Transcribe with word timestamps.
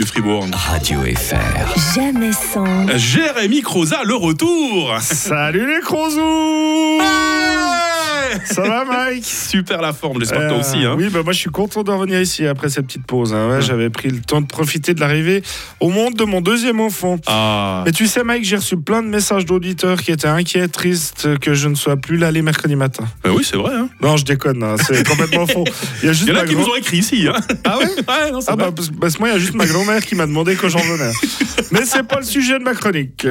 du 0.00 0.06
Fribourg. 0.06 0.46
Radio 0.52 1.00
FR. 1.02 1.94
Jamais 1.94 2.32
sans. 2.32 2.64
Jérémy 2.96 3.60
Croza, 3.60 4.02
le 4.04 4.14
retour 4.14 4.96
Salut 5.00 5.74
les 5.74 5.80
Crozous 5.80 6.99
Ça 8.44 8.62
va 8.62 8.84
Mike? 8.84 9.24
Super 9.24 9.80
la 9.80 9.92
forme, 9.92 10.18
j'espère 10.20 10.40
que 10.40 10.48
toi 10.48 10.56
Euh, 10.56 10.60
aussi. 10.60 10.84
Hein. 10.84 10.94
Oui, 10.96 11.08
bah 11.10 11.20
moi 11.24 11.32
je 11.32 11.38
suis 11.38 11.50
content 11.50 11.82
de 11.82 11.90
revenir 11.90 12.20
ici 12.20 12.46
après 12.46 12.68
cette 12.68 12.86
petite 12.86 13.06
pause. 13.06 13.32
hein. 13.34 13.48
Ouais, 13.50 13.62
J'avais 13.62 13.90
pris 13.90 14.08
le 14.10 14.20
temps 14.20 14.40
de 14.40 14.46
profiter 14.46 14.94
de 14.94 15.00
l'arrivée 15.00 15.42
au 15.80 15.88
monde 15.90 16.14
de 16.14 16.24
mon 16.24 16.40
deuxième 16.40 16.80
enfant. 16.80 17.16
Ah, 17.26 17.82
Mais 17.86 17.92
tu 17.92 18.06
sais 18.06 18.22
Mike, 18.24 18.44
j'ai 18.44 18.56
reçu 18.56 18.76
plein 18.76 19.02
de 19.02 19.08
messages 19.08 19.44
d'auditeurs 19.46 20.00
qui 20.00 20.10
étaient 20.12 20.28
inquiets, 20.28 20.68
tristes 20.68 21.38
que 21.38 21.54
je 21.54 21.68
ne 21.68 21.74
sois 21.74 21.96
plus 21.96 22.16
là 22.16 22.30
les 22.30 22.42
mercredis 22.42 22.76
matin. 22.76 23.04
bah 23.24 23.30
oui, 23.34 23.44
c'est 23.48 23.56
vrai. 23.56 23.74
Hein. 23.74 23.88
Non, 24.02 24.16
je 24.16 24.24
déconne, 24.24 24.64
c'est 24.86 25.06
complètement 25.06 25.46
faux. 25.46 25.64
Il 26.02 26.06
y 26.06 26.08
a 26.08 26.12
juste 26.12 26.28
Il 26.28 26.34
y 26.34 26.36
en 26.36 26.40
a 26.40 26.46
qui 26.46 26.54
grand- 26.54 26.64
nous 26.64 26.70
ont 26.70 26.76
écrit 26.76 26.98
ici. 26.98 27.26
Ah 27.64 27.78
ouais? 27.78 27.84
Ouais, 28.08 28.30
non, 28.32 28.40
c'est 28.40 28.50
Ah 28.50 28.56
bah, 28.56 28.70
parce, 28.74 28.90
parce 29.00 29.14
que 29.14 29.18
moi, 29.20 29.28
il 29.28 29.32
y 29.32 29.36
a 29.36 29.38
juste 29.38 29.54
ma 29.54 29.66
grand-mère 29.66 30.04
qui 30.04 30.14
m'a 30.14 30.26
demandé 30.26 30.56
quand 30.56 30.68
j'en 30.68 30.80
venais. 30.80 31.12
Mais 31.70 31.84
c'est 31.84 32.02
pas 32.02 32.16
le 32.18 32.24
sujet 32.26 32.58
de 32.58 32.64
ma 32.64 32.74
chronique. 32.74 33.26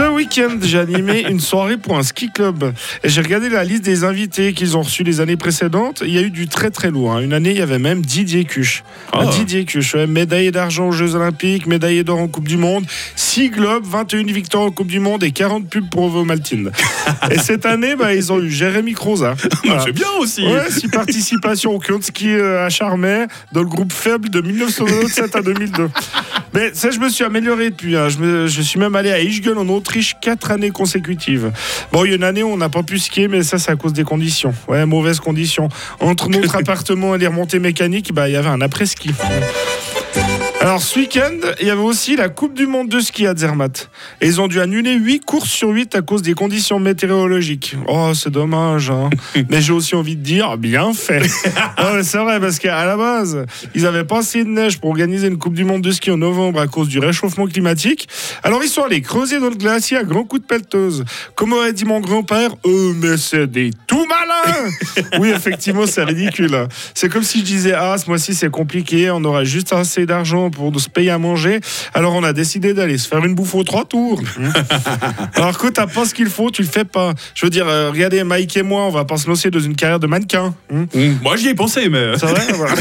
Ce 0.00 0.08
week-end, 0.08 0.56
j'ai 0.62 0.78
animé 0.78 1.26
une 1.28 1.40
soirée 1.40 1.76
pour 1.76 1.98
un 1.98 2.02
ski 2.02 2.30
club. 2.32 2.72
Et 3.04 3.10
j'ai 3.10 3.20
regardé 3.20 3.50
la 3.50 3.64
liste 3.64 3.84
des 3.84 4.02
invités 4.02 4.54
qu'ils 4.54 4.74
ont 4.78 4.80
reçus 4.80 5.02
les 5.02 5.20
années 5.20 5.36
précédentes. 5.36 6.02
Il 6.06 6.14
y 6.14 6.16
a 6.16 6.22
eu 6.22 6.30
du 6.30 6.48
très 6.48 6.70
très 6.70 6.90
lourd. 6.90 7.12
hein. 7.12 7.20
Une 7.20 7.34
année, 7.34 7.50
il 7.50 7.58
y 7.58 7.60
avait 7.60 7.78
même 7.78 8.00
Didier 8.00 8.44
Cuche. 8.44 8.82
Ah. 9.12 9.26
Didier 9.26 9.66
Cuche, 9.66 9.94
ouais, 9.94 10.06
médaillé 10.06 10.52
d'argent 10.52 10.88
aux 10.88 10.92
Jeux 10.92 11.16
Olympiques, 11.16 11.66
médaillé 11.66 12.02
d'or 12.02 12.18
en 12.18 12.28
Coupe 12.28 12.48
du 12.48 12.56
Monde, 12.56 12.86
6 13.14 13.50
globes, 13.50 13.84
21 13.84 14.24
victoires 14.24 14.64
en 14.64 14.70
Coupe 14.70 14.86
du 14.86 15.00
Monde 15.00 15.22
et 15.22 15.32
40 15.32 15.68
pubs 15.68 15.90
pour 15.90 16.04
Ovomaltine. 16.04 16.70
et 17.30 17.36
cette 17.36 17.66
année, 17.66 17.94
bah, 17.94 18.14
ils 18.14 18.32
ont 18.32 18.40
eu 18.40 18.50
Jérémy 18.50 18.94
Croza. 18.94 19.34
Voilà. 19.64 19.82
c'est 19.84 19.92
bien 19.92 20.08
aussi. 20.18 20.42
Ouais, 20.46 20.70
six 20.70 20.88
participations 20.88 21.76
au 21.76 21.98
de 21.98 22.02
ski 22.02 22.30
euh, 22.30 22.64
à 22.64 22.70
Charmey 22.70 23.26
dans 23.52 23.60
le 23.60 23.68
groupe 23.68 23.92
faible 23.92 24.30
de 24.30 24.40
1997 24.40 25.36
à 25.36 25.42
2002. 25.42 25.90
Mais 26.52 26.70
ça, 26.74 26.90
je 26.90 26.98
me 26.98 27.08
suis 27.08 27.24
amélioré 27.24 27.70
depuis. 27.70 27.96
hein. 27.96 28.08
Je, 28.08 28.18
me- 28.18 28.46
je 28.48 28.60
suis 28.62 28.78
même 28.78 28.94
allé 28.96 29.10
à 29.12 29.20
Ischgl 29.20 29.56
en 29.56 29.68
Autriche 29.68 30.16
quatre 30.20 30.50
années 30.50 30.70
consécutives. 30.70 31.52
Bon, 31.92 32.04
il 32.04 32.10
y 32.10 32.12
a 32.12 32.16
une 32.16 32.24
année 32.24 32.42
où 32.42 32.48
on 32.48 32.56
n'a 32.56 32.68
pas 32.68 32.82
pu 32.82 32.98
skier, 32.98 33.28
mais 33.28 33.42
ça, 33.42 33.58
c'est 33.58 33.70
à 33.70 33.76
cause 33.76 33.92
des 33.92 34.04
conditions. 34.04 34.52
Ouais, 34.68 34.84
mauvaises 34.86 35.20
conditions. 35.20 35.68
Entre 36.00 36.28
notre 36.30 36.56
appartement 36.56 37.14
et 37.14 37.18
les 37.18 37.26
remontées 37.28 37.58
mécaniques, 37.60 38.12
bah, 38.12 38.28
il 38.28 38.32
y 38.32 38.36
avait 38.36 38.48
un 38.48 38.60
après-ski. 38.60 39.10
Alors 40.62 40.82
ce 40.82 40.98
week-end, 40.98 41.38
il 41.62 41.66
y 41.68 41.70
avait 41.70 41.80
aussi 41.80 42.16
la 42.16 42.28
Coupe 42.28 42.52
du 42.52 42.66
Monde 42.66 42.90
de 42.90 43.00
ski 43.00 43.26
à 43.26 43.34
Zermatt. 43.34 43.88
Et 44.20 44.26
ils 44.26 44.42
ont 44.42 44.46
dû 44.46 44.60
annuler 44.60 44.92
8 44.92 45.24
courses 45.24 45.48
sur 45.48 45.70
8 45.70 45.94
à 45.94 46.02
cause 46.02 46.20
des 46.20 46.34
conditions 46.34 46.78
météorologiques. 46.78 47.76
Oh, 47.88 48.12
c'est 48.14 48.28
dommage. 48.28 48.90
hein. 48.90 49.08
mais 49.48 49.62
j'ai 49.62 49.72
aussi 49.72 49.94
envie 49.94 50.16
de 50.16 50.22
dire, 50.22 50.58
bien 50.58 50.92
fait. 50.92 51.22
C'est 52.02 52.18
vrai, 52.18 52.38
parce 52.40 52.58
qu'à 52.58 52.84
la 52.84 52.96
base, 52.98 53.46
ils 53.74 53.86
avaient 53.86 54.04
pas 54.04 54.18
assez 54.18 54.44
de 54.44 54.50
neige 54.50 54.78
pour 54.80 54.90
organiser 54.90 55.28
une 55.28 55.38
Coupe 55.38 55.54
du 55.54 55.64
Monde 55.64 55.80
de 55.80 55.90
ski 55.92 56.10
en 56.10 56.18
novembre 56.18 56.60
à 56.60 56.66
cause 56.66 56.88
du 56.88 56.98
réchauffement 56.98 57.46
climatique. 57.46 58.06
Alors 58.42 58.62
ils 58.62 58.68
sont 58.68 58.82
allés 58.82 59.00
creuser 59.00 59.40
dans 59.40 59.48
le 59.48 59.56
glacier 59.56 59.96
à 59.96 60.04
grands 60.04 60.24
coups 60.24 60.42
de 60.42 60.46
pelleteuse. 60.46 61.04
Comme 61.36 61.54
aurait 61.54 61.72
dit 61.72 61.86
mon 61.86 62.00
grand-père, 62.00 62.50
eux, 62.66 62.94
mais 63.00 63.16
c'est 63.16 63.46
des 63.46 63.70
tout 63.86 64.06
malins 64.06 64.68
Oui, 65.18 65.30
effectivement, 65.30 65.86
c'est 65.86 66.04
ridicule. 66.04 66.54
hein. 66.54 66.68
C'est 66.94 67.08
comme 67.08 67.22
si 67.22 67.40
je 67.40 67.44
disais, 67.44 67.72
ah, 67.72 67.96
ce 67.96 68.06
mois-ci 68.08 68.34
c'est 68.34 68.50
compliqué, 68.50 69.10
on 69.10 69.24
aura 69.24 69.44
juste 69.44 69.72
assez 69.72 70.04
d'argent 70.04 70.49
pour 70.50 70.78
se 70.80 70.88
payer 70.88 71.10
à 71.10 71.18
manger. 71.18 71.60
Alors 71.94 72.14
on 72.14 72.22
a 72.24 72.32
décidé 72.32 72.74
d'aller 72.74 72.98
se 72.98 73.08
faire 73.08 73.24
une 73.24 73.34
bouffe 73.34 73.54
aux 73.54 73.64
trois 73.64 73.84
tours. 73.84 74.20
Alors 75.34 75.58
que 75.58 75.68
t'as 75.68 75.86
pas 75.86 76.04
ce 76.04 76.14
qu'il 76.14 76.28
faut, 76.28 76.50
tu 76.50 76.62
le 76.62 76.68
fais 76.68 76.84
pas. 76.84 77.14
Je 77.34 77.46
veux 77.46 77.50
dire, 77.50 77.66
euh, 77.68 77.90
regardez, 77.90 78.22
Mike 78.24 78.56
et 78.56 78.62
moi, 78.62 78.82
on 78.82 78.90
va 78.90 79.04
pas 79.04 79.16
se 79.16 79.28
lancer 79.28 79.50
dans 79.50 79.60
une 79.60 79.74
carrière 79.76 80.00
de 80.00 80.06
mannequin. 80.06 80.54
hein. 80.72 80.86
Mmh. 80.94 81.12
Moi, 81.22 81.36
j'y 81.36 81.48
ai 81.48 81.54
pensé, 81.54 81.88
mais. 81.88 82.16
C'est 82.18 82.26
vrai 82.26 82.40
voilà. 82.54 82.74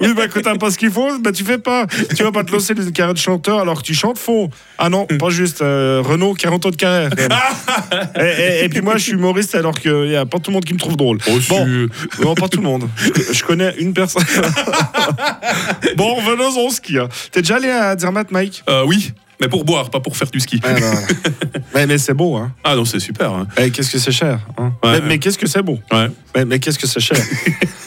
Oui, 0.00 0.08
bah 0.14 0.28
quand 0.32 0.40
t'as 0.42 0.56
pas 0.56 0.70
ce 0.70 0.78
qu'il 0.78 0.90
faut, 0.90 1.18
bah 1.18 1.32
tu 1.32 1.44
fais 1.44 1.58
pas. 1.58 1.86
Tu 2.16 2.22
vas 2.22 2.32
pas 2.32 2.44
te 2.44 2.52
lancer 2.52 2.74
dans 2.74 2.82
une 2.82 2.92
carrière 2.92 3.14
de 3.14 3.18
chanteur 3.18 3.60
alors 3.60 3.78
que 3.80 3.86
tu 3.86 3.94
chantes 3.94 4.18
faux. 4.18 4.50
Ah 4.78 4.88
non, 4.88 5.06
pas 5.18 5.30
juste. 5.30 5.62
euh, 5.62 6.02
Renault, 6.04 6.34
40 6.34 6.66
ans 6.66 6.70
de 6.70 6.76
carrière. 6.76 7.10
quand 7.10 7.28
même. 7.28 8.08
et, 8.16 8.42
et- 8.60 8.64
et 8.64 8.68
puis 8.68 8.80
moi, 8.82 8.96
je 8.96 9.02
suis 9.04 9.12
humoriste 9.12 9.54
alors 9.54 9.78
qu'il 9.78 10.08
y 10.08 10.16
a 10.16 10.26
pas 10.26 10.38
tout 10.38 10.50
le 10.50 10.54
monde 10.54 10.64
qui 10.64 10.74
me 10.74 10.78
trouve 10.78 10.96
drôle. 10.96 11.18
Oh, 11.30 11.40
si. 11.40 11.52
non, 12.22 12.34
pas 12.34 12.48
tout 12.48 12.58
le 12.60 12.64
monde. 12.66 12.88
Je 13.32 13.42
connais 13.44 13.74
une 13.78 13.92
personne. 13.92 14.24
Bon, 16.00 16.14
revenons 16.16 16.66
au 16.66 16.70
ski. 16.70 16.98
hein. 16.98 17.08
T'es 17.30 17.42
déjà 17.42 17.56
allé 17.56 17.68
à 17.70 17.96
Zermatt, 17.96 18.30
Mike? 18.30 18.62
Euh, 18.68 18.84
oui, 18.86 19.12
mais 19.40 19.48
pour 19.48 19.64
boire, 19.64 19.90
pas 19.90 20.00
pour 20.00 20.16
faire 20.16 20.30
du 20.30 20.40
ski. 20.40 20.60
Ah, 20.64 20.68
mais, 21.74 21.86
mais 21.86 21.98
c'est 21.98 22.14
beau, 22.14 22.36
hein. 22.36 22.52
Ah 22.64 22.74
non, 22.76 22.84
c'est 22.84 23.00
super. 23.00 23.32
hein. 23.32 23.46
Eh, 23.56 23.70
qu'est-ce 23.70 23.90
que 23.90 23.98
c'est 23.98 24.12
cher. 24.12 24.40
hein. 24.58 24.72
Ouais. 24.82 25.00
mais 25.00 25.06
mais 25.08 25.18
qu'est-ce 25.18 25.38
que 25.38 25.46
c'est 25.46 25.62
beau? 25.62 25.78
Ouais. 25.92 26.08
Mais, 26.36 26.44
mais 26.44 26.58
qu'est-ce 26.58 26.78
que 26.78 26.86
c'est 26.86 27.00
cher? 27.00 27.18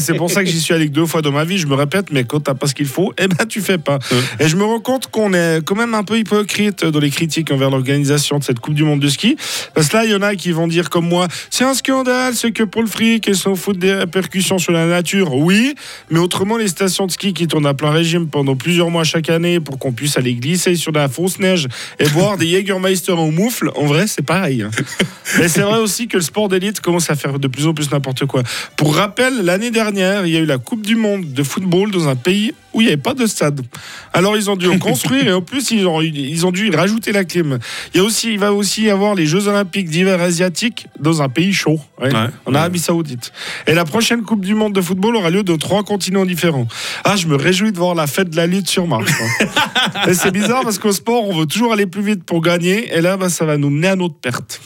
C'est 0.00 0.14
pour 0.14 0.30
ça 0.30 0.42
que 0.42 0.50
j'y 0.50 0.60
suis 0.60 0.74
allé 0.74 0.86
que 0.88 0.92
deux 0.92 1.06
fois 1.06 1.22
dans 1.22 1.32
ma 1.32 1.44
vie. 1.44 1.58
Je 1.58 1.66
me 1.66 1.74
répète, 1.74 2.06
mais 2.10 2.24
quand 2.24 2.40
t'as 2.40 2.54
pas 2.54 2.66
ce 2.66 2.74
qu'il 2.74 2.86
faut, 2.86 3.12
eh 3.18 3.28
ben 3.28 3.46
tu 3.46 3.60
fais 3.60 3.78
pas. 3.78 3.98
Et 4.40 4.48
je 4.48 4.56
me 4.56 4.64
rends 4.64 4.80
compte 4.80 5.08
qu'on 5.08 5.32
est 5.32 5.64
quand 5.64 5.76
même 5.76 5.94
un 5.94 6.04
peu 6.04 6.18
hypocrite 6.18 6.84
dans 6.84 7.00
les 7.00 7.10
critiques 7.10 7.50
envers 7.50 7.70
l'organisation 7.70 8.38
de 8.38 8.44
cette 8.44 8.60
Coupe 8.60 8.74
du 8.74 8.84
Monde 8.84 9.00
de 9.00 9.08
ski. 9.08 9.36
Parce 9.74 9.88
que 9.88 9.96
là, 9.96 10.04
il 10.04 10.10
y 10.10 10.14
en 10.14 10.22
a 10.22 10.34
qui 10.34 10.52
vont 10.52 10.66
dire 10.66 10.90
comme 10.90 11.08
moi, 11.08 11.28
c'est 11.50 11.64
un 11.64 11.74
scandale, 11.74 12.34
c'est 12.34 12.52
que 12.52 12.62
pour 12.62 12.82
le 12.82 12.88
fric, 12.88 13.26
ils 13.26 13.36
s'en 13.36 13.54
foutent 13.54 13.78
des 13.78 13.94
répercussions 13.94 14.58
sur 14.58 14.72
la 14.72 14.86
nature. 14.86 15.34
Oui, 15.34 15.74
mais 16.10 16.18
autrement, 16.18 16.56
les 16.56 16.68
stations 16.68 17.06
de 17.06 17.12
ski 17.12 17.32
qui 17.32 17.46
tournent 17.46 17.66
à 17.66 17.74
plein 17.74 17.90
régime 17.90 18.28
pendant 18.28 18.56
plusieurs 18.56 18.90
mois 18.90 19.04
chaque 19.04 19.30
année 19.30 19.60
pour 19.60 19.78
qu'on 19.78 19.92
puisse 19.92 20.16
aller 20.16 20.34
glisser 20.34 20.76
sur 20.76 20.92
de 20.92 20.98
la 20.98 21.08
fausse 21.08 21.38
neige 21.38 21.68
et 21.98 22.08
boire 22.08 22.36
des 22.36 22.46
Jägermeister 22.46 23.12
en 23.12 23.30
moufle, 23.30 23.70
en 23.76 23.86
vrai, 23.86 24.06
c'est 24.06 24.22
pareil. 24.22 24.66
Mais 25.38 25.48
c'est 25.48 25.62
vrai 25.62 25.78
aussi 25.78 26.08
que 26.08 26.16
le 26.16 26.22
sport 26.22 26.48
d'élite 26.48 26.80
commence 26.80 27.10
à 27.10 27.14
faire 27.16 27.38
de 27.38 27.48
plus 27.48 27.66
en 27.66 27.74
plus 27.74 27.90
n'importe 27.90 28.26
quoi. 28.26 28.42
Pour 28.76 28.96
rappel, 28.96 29.44
l'année 29.44 29.70
dernière, 29.70 30.26
il 30.26 30.32
y 30.32 30.36
a 30.36 30.40
eu 30.40 30.46
la 30.46 30.58
Coupe 30.58 30.82
du 30.84 30.96
Monde 30.96 31.32
de 31.32 31.42
football 31.42 31.90
dans 31.90 32.08
un 32.08 32.16
pays 32.16 32.52
où 32.72 32.80
il 32.80 32.84
n'y 32.86 32.92
avait 32.92 33.00
pas 33.00 33.14
de 33.14 33.24
stade. 33.26 33.60
Alors 34.12 34.36
ils 34.36 34.50
ont 34.50 34.56
dû 34.56 34.66
en 34.68 34.78
construire 34.78 35.28
et 35.28 35.32
en 35.32 35.42
plus 35.42 35.70
ils 35.70 35.86
ont, 35.86 36.00
ils 36.00 36.44
ont 36.44 36.50
dû 36.50 36.68
y 36.68 36.74
rajouter 36.74 37.12
la 37.12 37.24
clim. 37.24 37.58
Il, 37.94 37.98
y 37.98 38.00
a 38.00 38.04
aussi, 38.04 38.32
il 38.32 38.38
va 38.38 38.52
aussi 38.52 38.82
y 38.82 38.90
avoir 38.90 39.14
les 39.14 39.26
Jeux 39.26 39.46
Olympiques 39.46 39.88
d'hiver 39.88 40.20
asiatiques 40.20 40.86
dans 40.98 41.22
un 41.22 41.28
pays 41.28 41.52
chaud, 41.52 41.78
ouais, 42.00 42.12
Ouais. 42.12 42.26
en 42.46 42.54
Arabie 42.54 42.80
Saoudite. 42.80 43.32
Et 43.68 43.74
la 43.74 43.84
prochaine 43.84 44.22
Coupe 44.22 44.44
du 44.44 44.54
Monde 44.54 44.72
de 44.72 44.80
football 44.80 45.14
aura 45.16 45.30
lieu 45.30 45.42
dans 45.44 45.56
trois 45.56 45.84
continents 45.84 46.24
différents. 46.24 46.66
Ah, 47.04 47.14
je 47.16 47.26
me 47.28 47.36
réjouis 47.36 47.70
de 47.72 47.78
voir 47.78 47.94
la 47.94 48.06
fête 48.08 48.30
de 48.30 48.36
la 48.36 48.46
lutte 48.48 48.68
sur 48.68 48.86
Mars. 48.88 49.10
hein. 49.40 49.46
et 50.08 50.14
c'est 50.14 50.32
bizarre 50.32 50.62
parce 50.64 50.78
qu'au 50.80 50.92
sport, 50.92 51.28
on 51.28 51.38
veut 51.38 51.46
toujours 51.46 51.72
aller 51.72 51.86
plus 51.86 52.02
vite 52.02 52.24
pour 52.24 52.40
gagner 52.42 52.92
et 52.92 53.00
là, 53.00 53.16
bah, 53.16 53.28
ça 53.28 53.44
va 53.44 53.56
nous 53.56 53.70
mener 53.70 53.88
à 53.88 53.96
notre 53.96 54.16
perte. 54.16 54.60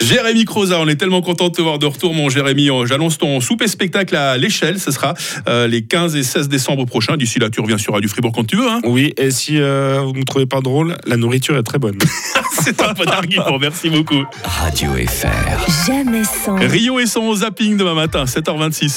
Jérémy 0.00 0.44
Croza, 0.44 0.80
on 0.80 0.88
est 0.88 0.96
tellement 0.96 1.20
content 1.20 1.48
de 1.48 1.52
te 1.52 1.62
voir 1.62 1.78
de 1.78 1.86
retour, 1.86 2.14
mon 2.14 2.28
Jérémy. 2.28 2.70
Euh, 2.70 2.86
J'annonce 2.86 3.18
ton 3.18 3.40
souper 3.40 3.68
spectacle 3.68 4.16
à 4.16 4.36
l'échelle. 4.38 4.80
Ce 4.80 4.90
sera 4.90 5.14
euh, 5.48 5.66
les 5.66 5.82
15 5.82 6.16
et 6.16 6.22
16 6.22 6.48
décembre 6.48 6.86
prochains. 6.86 7.16
D'ici 7.16 7.38
là, 7.38 7.50
tu 7.50 7.60
reviens 7.60 7.78
sur 7.78 7.92
Radio 7.92 8.08
Fribourg 8.08 8.32
quand 8.34 8.44
tu 8.44 8.56
veux. 8.56 8.68
Hein. 8.68 8.80
Oui, 8.84 9.12
et 9.16 9.30
si 9.30 9.60
euh, 9.60 10.00
vous 10.02 10.12
ne 10.12 10.18
me 10.18 10.24
trouvez 10.24 10.46
pas 10.46 10.60
drôle, 10.60 10.96
la 11.06 11.16
nourriture 11.16 11.56
est 11.56 11.62
très 11.62 11.78
bonne. 11.78 11.98
C'est 12.62 12.82
un 12.82 12.92
bon 12.92 13.08
argument. 13.08 13.58
Merci 13.60 13.90
beaucoup. 13.90 14.24
Radio 14.42 14.90
FR. 14.92 15.86
Jamais 15.86 16.24
sans. 16.24 16.56
Rio 16.56 16.98
et 16.98 17.06
son 17.06 17.34
zapping 17.34 17.76
demain 17.76 17.94
matin, 17.94 18.24
7h26. 18.24 18.88